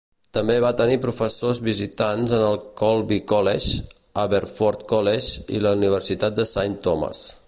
[0.35, 3.77] També va tenir professors visitants en el Colby College,
[4.25, 7.23] Haverford College i la Universitat de Saint Thomas.